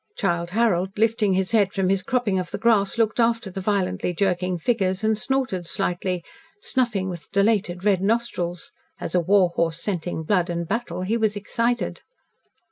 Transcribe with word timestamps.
Childe 0.17 0.49
Harold, 0.49 0.97
lifting 0.97 1.33
his 1.33 1.51
head 1.51 1.71
from 1.73 1.89
his 1.89 2.01
cropping 2.01 2.39
of 2.39 2.49
the 2.49 2.57
grass, 2.57 2.97
looked 2.97 3.19
after 3.19 3.51
the 3.51 3.61
violently 3.61 4.15
jerking 4.15 4.57
figures 4.57 5.03
and 5.03 5.15
snorted 5.15 5.63
slightly, 5.67 6.23
snuffing 6.59 7.07
with 7.07 7.29
dilated 7.31 7.83
red 7.83 8.01
nostrils. 8.01 8.71
As 8.99 9.13
a 9.13 9.19
war 9.19 9.51
horse 9.53 9.79
scenting 9.79 10.23
blood 10.23 10.49
and 10.49 10.67
battle, 10.67 11.03
he 11.03 11.17
was 11.17 11.35
excited. 11.35 12.01